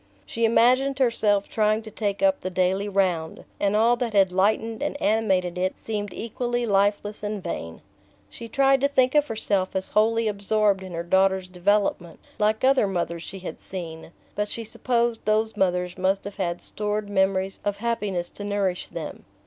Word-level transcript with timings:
She 0.25 0.45
imagined 0.45 0.97
herself 0.97 1.47
trying 1.47 1.83
to 1.83 1.91
take 1.91 2.23
up 2.23 2.39
the 2.39 2.49
daily 2.49 2.89
round, 2.89 3.45
and 3.59 3.75
all 3.75 3.95
that 3.97 4.13
had 4.13 4.31
lightened 4.31 4.81
and 4.81 4.99
animated 4.99 5.59
it 5.59 5.79
seemed 5.79 6.11
equally 6.11 6.65
lifeless 6.65 7.21
and 7.21 7.43
vain. 7.43 7.83
She 8.27 8.47
tried 8.49 8.81
to 8.81 8.87
think 8.87 9.13
of 9.13 9.27
herself 9.27 9.75
as 9.75 9.91
wholly 9.91 10.27
absorbed 10.27 10.81
in 10.81 10.93
her 10.93 11.03
daughter's 11.03 11.47
development, 11.47 12.19
like 12.39 12.63
other 12.63 12.87
mothers 12.87 13.21
she 13.21 13.37
had 13.37 13.59
seen; 13.59 14.11
but 14.33 14.47
she 14.47 14.63
supposed 14.63 15.23
those 15.25 15.55
mothers 15.55 15.99
must 15.99 16.23
have 16.23 16.37
had 16.37 16.63
stored 16.63 17.07
memories 17.07 17.59
of 17.63 17.77
happiness 17.77 18.27
to 18.29 18.43
nourish 18.43 18.87
them. 18.87 19.23